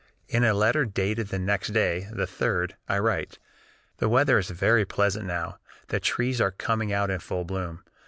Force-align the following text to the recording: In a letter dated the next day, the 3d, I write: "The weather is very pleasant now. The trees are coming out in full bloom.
In 0.27 0.43
a 0.43 0.55
letter 0.55 0.83
dated 0.83 1.27
the 1.27 1.37
next 1.37 1.67
day, 1.73 2.07
the 2.11 2.25
3d, 2.25 2.71
I 2.89 2.97
write: 2.97 3.37
"The 3.97 4.09
weather 4.09 4.39
is 4.39 4.49
very 4.49 4.83
pleasant 4.83 5.27
now. 5.27 5.59
The 5.89 5.99
trees 5.99 6.41
are 6.41 6.49
coming 6.49 6.91
out 6.91 7.11
in 7.11 7.19
full 7.19 7.45
bloom. 7.45 7.83